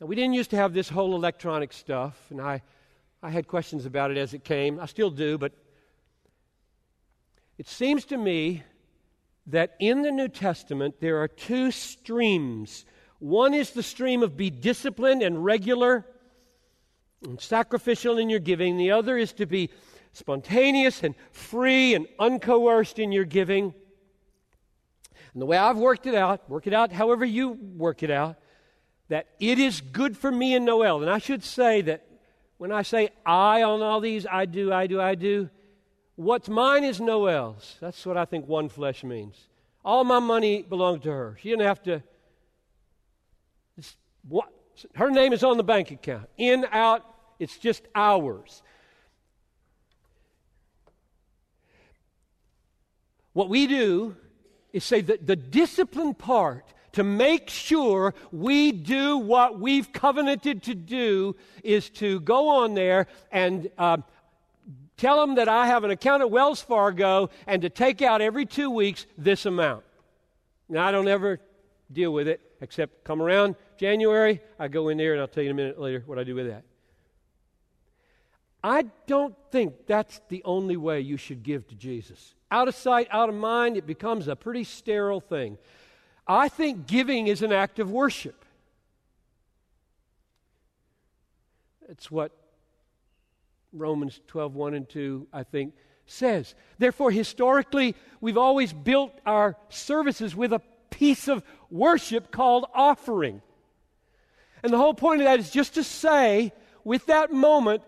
[0.00, 2.62] Now, we didn't used to have this whole electronic stuff, and I
[3.22, 4.80] I had questions about it as it came.
[4.80, 5.52] I still do, but
[7.58, 8.62] it seems to me
[9.48, 12.86] that in the New Testament there are two streams.
[13.18, 16.06] One is the stream of be disciplined and regular
[17.22, 19.68] and sacrificial in your giving, the other is to be
[20.14, 23.74] spontaneous and free and uncoerced in your giving.
[25.34, 28.36] And the way I've worked it out, work it out however you work it out,
[29.10, 31.02] that it is good for me and Noel.
[31.02, 32.06] And I should say that
[32.58, 35.50] when I say I on all these, I do, I do, I do,
[36.14, 37.76] what's mine is Noel's.
[37.80, 39.48] That's what I think one flesh means.
[39.84, 41.36] All my money belongs to her.
[41.42, 42.02] She didn't have to.
[44.28, 44.48] What,
[44.94, 46.28] her name is on the bank account.
[46.38, 47.04] In, out,
[47.40, 48.62] it's just ours.
[53.32, 54.14] What we do
[54.72, 60.74] is say that the discipline part to make sure we do what we've covenanted to
[60.74, 63.98] do is to go on there and uh,
[64.96, 68.46] tell them that I have an account at Wells Fargo and to take out every
[68.46, 69.84] two weeks this amount.
[70.68, 71.40] Now, I don't ever
[71.92, 75.50] deal with it except come around January, I go in there and I'll tell you
[75.50, 76.64] in a minute later what I do with that.
[78.62, 82.34] I don't think that's the only way you should give to Jesus.
[82.50, 85.56] Out of sight, out of mind, it becomes a pretty sterile thing.
[86.30, 88.44] I think giving is an act of worship.
[91.88, 92.30] It's what
[93.72, 95.74] Romans 12, 1 and 2, I think,
[96.06, 96.54] says.
[96.78, 103.42] Therefore, historically, we've always built our services with a piece of worship called offering.
[104.62, 106.52] And the whole point of that is just to say,
[106.84, 107.82] with that moment,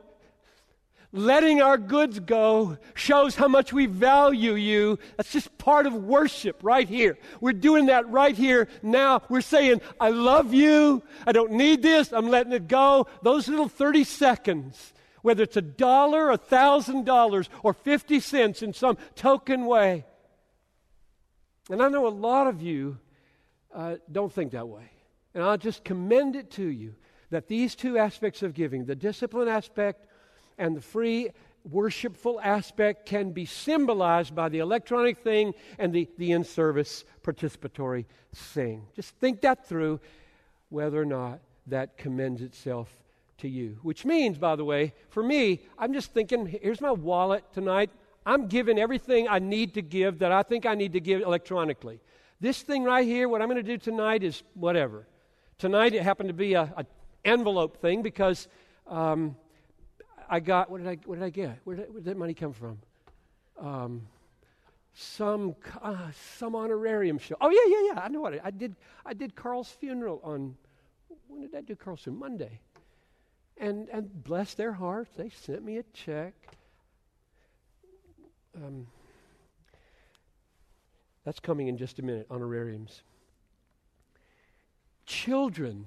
[1.13, 4.99] letting our goods go shows how much we value you.
[5.17, 7.19] That's just part of worship right here.
[7.41, 9.23] We're doing that right here now.
[9.29, 11.03] We're saying, I love you.
[11.27, 12.13] I don't need this.
[12.13, 13.07] I'm letting it go.
[13.23, 18.73] Those little 30 seconds, whether it's a dollar, a thousand dollars, or 50 cents in
[18.73, 20.07] some token way.
[21.71, 22.99] And I know a lot of you
[23.75, 24.91] uh, don't think that way.
[25.35, 26.95] And I'll just commend it to you
[27.31, 30.07] that these two aspects of giving, the discipline aspect
[30.63, 31.31] and the free
[31.69, 38.05] worshipful aspect can be symbolized by the electronic thing and the, the in service participatory
[38.33, 38.87] thing.
[38.95, 40.01] Just think that through,
[40.69, 42.89] whether or not that commends itself
[43.39, 43.77] to you.
[43.83, 47.91] Which means, by the way, for me, I'm just thinking here's my wallet tonight.
[48.25, 52.01] I'm giving everything I need to give that I think I need to give electronically.
[52.41, 55.09] This thing right here, what I'm going to do tonight is whatever.
[55.59, 56.87] Tonight it happened to be a,
[57.25, 58.49] envelope thing because
[58.89, 59.37] um,
[60.29, 61.59] I got, what did I, what did I get?
[61.65, 62.79] Where did, where did that money come from?
[63.59, 64.03] Um,
[64.95, 67.37] some, uh, some honorarium show.
[67.41, 68.05] Oh, yeah, yeah, yeah.
[68.05, 68.77] I know what I, I did.
[69.07, 70.57] I did Carl's funeral on,
[71.29, 72.21] when did I do Carl's funeral?
[72.21, 72.61] Monday.
[73.59, 76.35] And, and bless their hearts, they sent me a check.
[78.57, 78.87] Um,
[81.25, 83.03] that's coming in just a minute, honorariums.
[85.07, 85.87] Children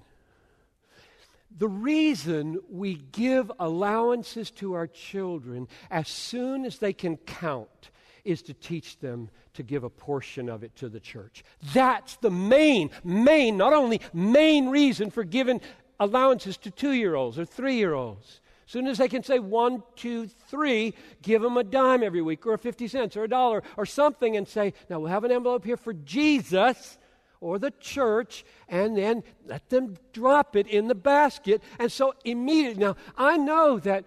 [1.57, 7.91] the reason we give allowances to our children as soon as they can count
[8.25, 11.43] is to teach them to give a portion of it to the church.
[11.73, 15.61] That's the main, main, not only main reason for giving
[15.99, 18.41] allowances to two year olds or three year olds.
[18.65, 22.47] As soon as they can say one, two, three, give them a dime every week
[22.47, 25.63] or 50 cents or a dollar or something and say, now we'll have an envelope
[25.63, 26.97] here for Jesus
[27.41, 31.61] or the church and then let them drop it in the basket.
[31.79, 34.05] And so immediately, now I know that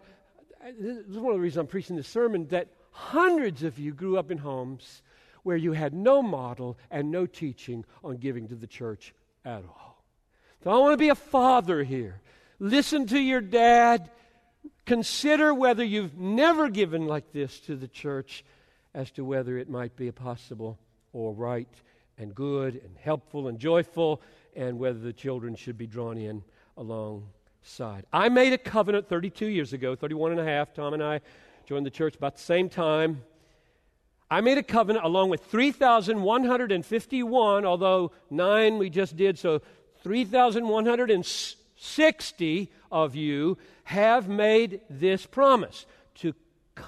[0.78, 4.18] this is one of the reasons I'm preaching this sermon that hundreds of you grew
[4.18, 5.02] up in homes
[5.42, 9.14] where you had no model and no teaching on giving to the church
[9.44, 10.02] at all.
[10.64, 12.20] So I want to be a father here.
[12.58, 14.10] Listen to your dad.
[14.84, 18.44] Consider whether you've never given like this to the church
[18.94, 20.78] as to whether it might be possible
[21.12, 21.68] or right
[22.18, 24.20] and good and helpful and joyful,
[24.56, 26.42] and whether the children should be drawn in
[26.76, 28.04] alongside.
[28.12, 30.74] I made a covenant 32 years ago, 31 and a half.
[30.74, 31.20] Tom and I
[31.66, 33.22] joined the church about the same time.
[34.30, 39.62] I made a covenant along with 3,151, although nine we just did, so
[40.02, 46.34] 3,160 of you have made this promise to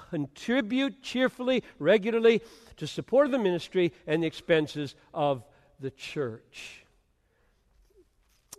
[0.09, 2.41] contribute cheerfully, regularly
[2.77, 5.43] to support the ministry and the expenses of
[5.79, 6.85] the church.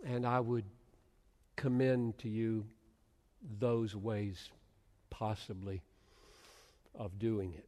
[0.05, 0.65] And I would
[1.55, 2.65] commend to you
[3.59, 4.49] those ways,
[5.09, 5.81] possibly,
[6.95, 7.67] of doing it.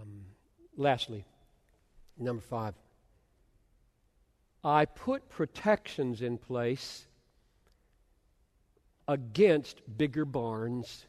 [0.00, 0.24] Um,
[0.76, 1.24] lastly,
[2.18, 2.74] number five,
[4.62, 7.06] I put protections in place
[9.06, 11.04] against bigger barns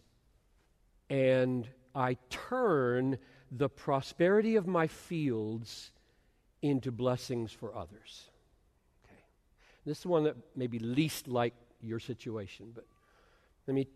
[1.09, 3.17] and I turn
[3.51, 5.91] the prosperity of my fields
[6.61, 8.29] into blessings for others.
[9.05, 9.21] Okay.
[9.85, 12.85] This is one that may be least like your situation, but
[13.67, 13.87] let me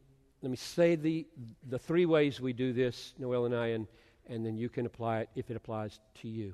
[0.41, 1.27] let me say the
[1.67, 3.87] the three ways we do this, Noel and I, and,
[4.27, 6.53] and then you can apply it if it applies to you,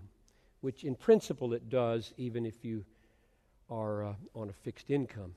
[0.61, 2.85] which in principle it does, even if you
[3.69, 5.35] are uh, on a fixed income.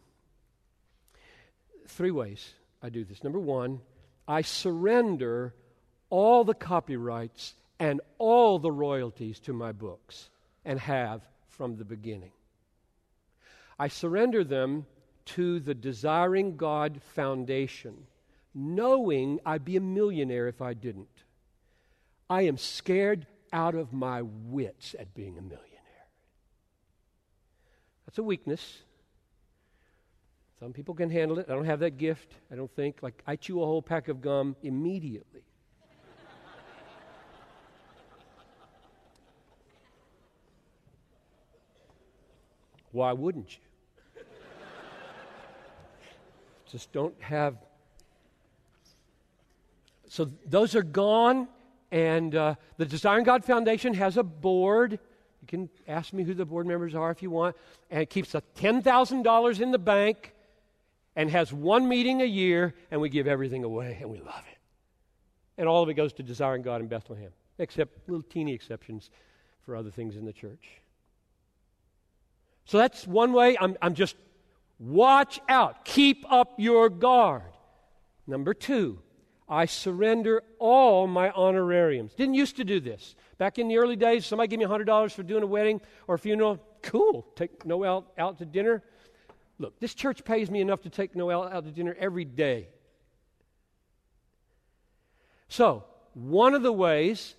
[1.86, 3.24] Three ways I do this.
[3.24, 3.80] Number one,
[4.28, 5.54] I surrender
[6.10, 10.28] all the copyrights and all the royalties to my books
[10.66, 12.32] and have from the beginning.
[13.78, 14.84] I surrender them
[15.26, 18.06] to the Desiring God Foundation,
[18.54, 21.08] knowing I'd be a millionaire if I didn't.
[22.28, 25.64] I am scared out of my wits at being a millionaire.
[28.04, 28.78] That's a weakness.
[30.60, 31.46] Some people can handle it.
[31.48, 33.00] I don't have that gift, I don't think.
[33.00, 35.42] Like, I chew a whole pack of gum immediately.
[42.90, 44.22] Why wouldn't you?
[46.72, 47.56] Just don't have.
[50.08, 51.48] So those are gone,
[51.92, 54.92] and uh, the Desiring God Foundation has a board.
[54.92, 57.56] You can ask me who the board members are if you want,
[57.90, 60.34] and it keeps a $10,000 in the bank
[61.18, 64.58] and has one meeting a year, and we give everything away, and we love it.
[65.58, 69.10] And all of it goes to Desiring God in Bethlehem, except little teeny exceptions
[69.62, 70.80] for other things in the church.
[72.66, 73.56] So that's one way.
[73.60, 74.14] I'm, I'm just
[74.78, 77.42] watch out, keep up your guard.
[78.28, 79.00] Number two,
[79.48, 82.14] I surrender all my honorariums.
[82.14, 83.16] Didn't used to do this.
[83.38, 86.18] Back in the early days, somebody gave me $100 for doing a wedding or a
[86.18, 86.60] funeral.
[86.80, 87.26] Cool.
[87.34, 88.84] Take Noel out to dinner.
[89.58, 92.68] Look, this church pays me enough to take Noel out to dinner every day.
[95.48, 95.84] So,
[96.14, 97.34] one of the ways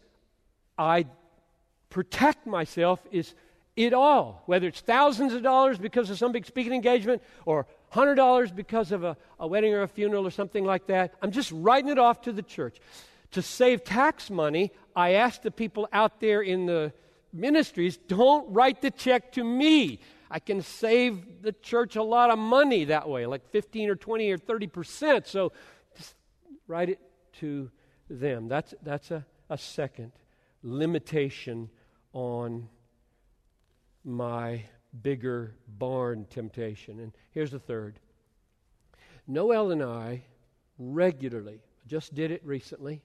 [0.78, 1.06] I
[1.90, 3.34] protect myself is
[3.76, 8.54] it all, whether it's thousands of dollars because of some big speaking engagement or $100
[8.56, 11.14] because of a, a wedding or a funeral or something like that.
[11.22, 12.80] I'm just writing it off to the church.
[13.32, 16.92] To save tax money, I ask the people out there in the
[17.32, 20.00] ministries don't write the check to me.
[20.32, 24.32] I can save the church a lot of money that way, like 15 or 20
[24.32, 25.28] or 30 percent.
[25.28, 25.52] So
[25.98, 26.16] just
[26.68, 27.00] write it
[27.40, 27.72] to
[28.10, 28.48] them.
[28.48, 30.12] That's, that's a, a second
[30.62, 31.70] limitation
[32.14, 32.68] on
[34.04, 34.64] my
[35.02, 37.00] bigger barn temptation.
[37.00, 38.00] And here's the third
[39.28, 40.24] Noel and I
[40.80, 43.02] regularly, just did it recently,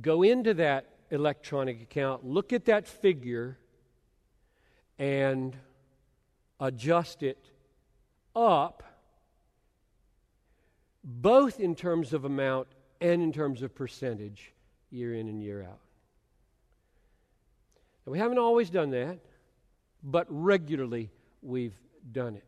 [0.00, 3.58] go into that electronic account, look at that figure,
[4.98, 5.56] and
[6.60, 7.50] adjust it
[8.36, 8.84] up,
[11.02, 12.68] both in terms of amount
[13.00, 14.52] and in terms of percentage,
[14.90, 15.80] year in and year out.
[18.06, 19.18] Now, we haven't always done that
[20.02, 21.10] but regularly
[21.42, 21.78] we've
[22.12, 22.44] done it.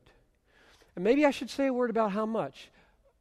[0.94, 2.70] And maybe I should say a word about how much.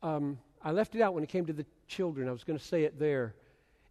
[0.03, 2.27] Um, I left it out when it came to the children.
[2.27, 3.35] I was going to say it there.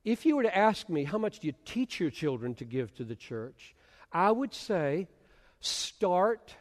[0.05, 2.95] If you were to ask me, how much do you teach your children to give
[2.97, 3.75] to the church?
[4.13, 5.09] I would say
[5.61, 6.55] start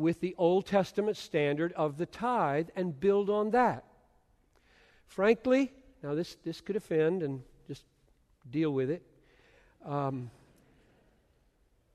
[0.00, 3.84] with the Old Testament standard of the tithe and build on that.
[5.06, 5.72] Frankly,
[6.02, 7.84] now this, this could offend and just
[8.50, 9.02] deal with it.
[9.84, 10.30] Um,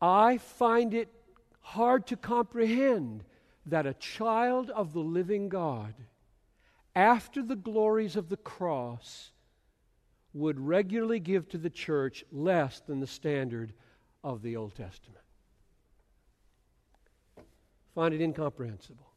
[0.01, 1.09] I find it
[1.61, 3.23] hard to comprehend
[3.65, 5.95] that a child of the living God,
[6.95, 9.31] after the glories of the cross,
[10.33, 13.73] would regularly give to the church less than the standard
[14.23, 15.24] of the Old Testament.
[17.95, 19.07] Find it incomprehensible.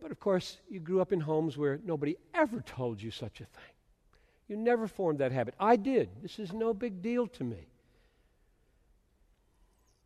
[0.00, 3.46] But of course, you grew up in homes where nobody ever told you such a
[3.46, 3.74] thing.
[4.46, 5.54] You never formed that habit.
[5.58, 6.10] I did.
[6.22, 7.66] This is no big deal to me.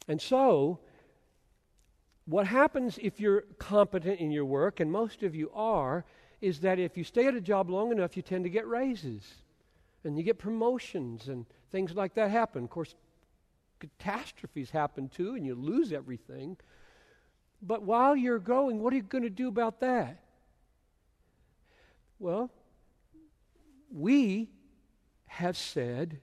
[0.08, 0.78] And so,
[2.24, 6.04] what happens if you're competent in your work, and most of you are,
[6.40, 9.24] is that if you stay at a job long enough, you tend to get raises
[10.04, 12.64] and you get promotions and things like that happen.
[12.64, 12.94] Of course,
[13.80, 16.56] catastrophes happen too, and you lose everything.
[17.62, 20.22] But while you're going, what are you going to do about that?
[22.18, 22.50] Well,
[23.90, 24.50] we
[25.26, 26.20] have said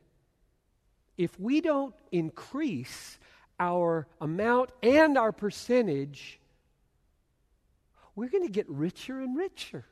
[1.18, 3.18] if we don't increase
[3.60, 6.40] our amount and our percentage,
[8.16, 9.86] we're going to get richer and richer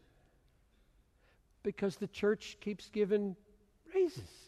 [1.63, 3.35] because the church keeps giving
[3.93, 4.44] raises.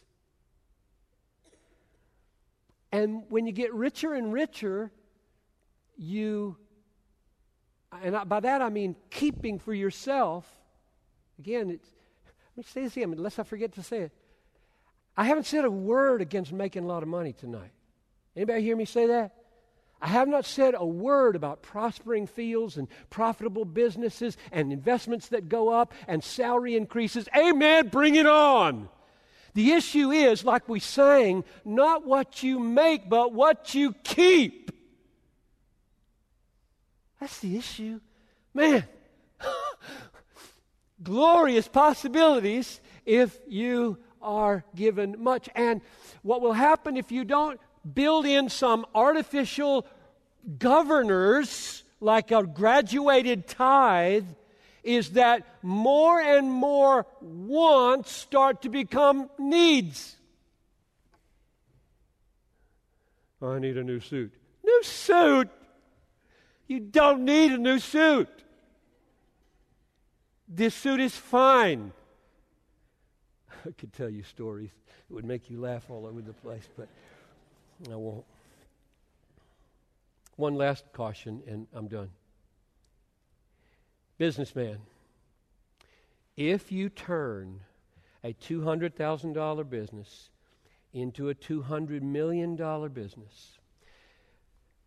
[2.92, 4.90] And when you get richer and richer,
[5.96, 6.56] you
[7.92, 10.46] and by that I mean keeping for yourself.
[11.38, 11.88] Again, it's,
[12.56, 14.12] let me say this again, unless I forget to say it.
[15.16, 17.72] I haven't said a word against making a lot of money tonight.
[18.36, 19.34] Anybody hear me say that?
[20.00, 25.48] I have not said a word about prospering fields and profitable businesses and investments that
[25.48, 27.28] go up and salary increases.
[27.36, 28.88] Amen, bring it on.
[29.58, 34.70] The issue is, like we sang, not what you make, but what you keep.
[37.18, 37.98] That's the issue.
[38.54, 38.84] Man,
[41.02, 45.48] glorious possibilities if you are given much.
[45.56, 45.80] And
[46.22, 47.58] what will happen if you don't
[47.92, 49.88] build in some artificial
[50.56, 54.28] governors like a graduated tithe
[54.82, 60.16] is that more and more wants start to become needs.
[63.40, 64.32] I need a new suit.
[64.64, 65.48] New suit?
[66.66, 68.28] You don't need a new suit.
[70.48, 71.92] This suit is fine.
[73.66, 74.70] I could tell you stories
[75.10, 76.88] It would make you laugh all over the place, but
[77.90, 78.24] I won't.
[80.36, 82.10] One last caution, and I'm done.
[84.18, 84.78] Businessman,
[86.36, 87.60] if you turn
[88.24, 90.30] a $200,000 business
[90.92, 92.56] into a $200 million
[92.92, 93.58] business,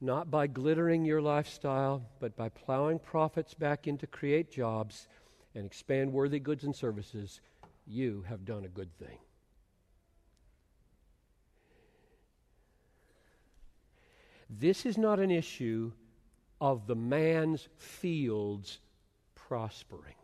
[0.02, 5.08] not by glittering your lifestyle, but by plowing profits back in to create jobs
[5.56, 7.40] and expand worthy goods and services,
[7.88, 9.18] you have done a good thing.
[14.50, 15.94] This is not an issue
[16.60, 18.80] of the man's fields
[19.52, 20.16] prospering.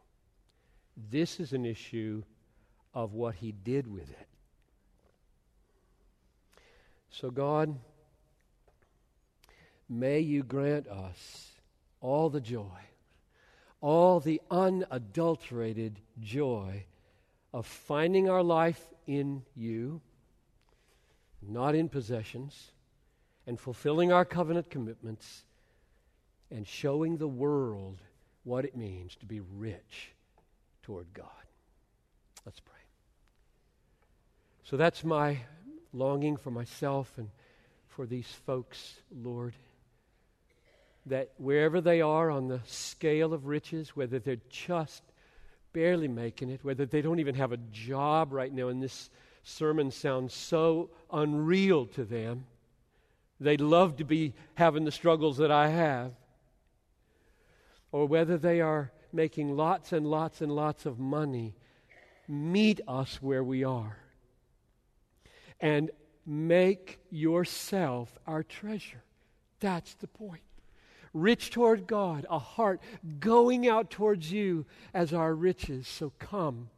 [1.11, 2.23] This is an issue
[2.93, 4.28] of what he did with it.
[7.09, 7.78] So, God,
[9.89, 11.49] may you grant us
[11.99, 12.80] all the joy,
[13.82, 16.86] all the unadulterated joy
[17.51, 19.99] of finding our life in you,
[21.41, 22.71] not in possessions,
[23.45, 25.43] and fulfilling our covenant commitments
[26.49, 27.99] and showing the world
[28.47, 30.13] what it means to be rich
[30.81, 31.25] toward God.
[32.45, 32.75] Let's pray.
[34.63, 35.39] So that's my
[35.91, 37.29] longing for myself and
[37.89, 39.53] for these folks, Lord.
[41.07, 45.03] That wherever they are on the scale of riches, whether they're just
[45.73, 49.09] barely making it, whether they don't even have a job right now, and this
[49.43, 52.45] sermon sounds so unreal to them,
[53.41, 56.13] they'd love to be having the struggles that I have,
[57.97, 61.55] or whether they are making lots and lots and lots of money,
[62.27, 63.97] meet us where we are.
[65.59, 65.89] And
[66.23, 69.03] make yourself our treasure.
[69.59, 70.43] That's the point
[71.11, 72.79] rich toward God, a heart
[73.19, 75.87] going out towards you as our riches.
[75.87, 76.69] So come.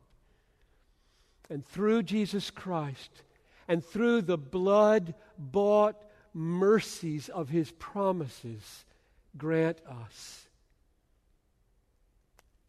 [1.49, 3.23] And through Jesus Christ
[3.67, 6.01] and through the blood bought
[6.33, 8.85] mercies of his promises,
[9.35, 10.45] grant us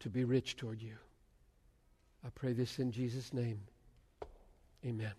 [0.01, 0.95] to be rich toward you.
[2.23, 3.61] I pray this in Jesus' name.
[4.85, 5.13] Amen.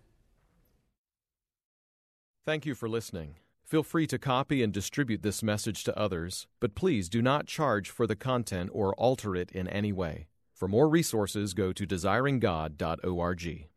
[2.45, 3.35] Thank you for listening.
[3.65, 7.89] Feel free to copy and distribute this message to others, but please do not charge
[7.89, 10.27] for the content or alter it in any way.
[10.53, 13.67] For more resources, go to desiringgod.org.